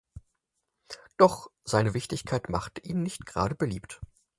[1.17, 4.01] Doch seine Wichtigkeit machte ihn nicht gerade beliebt.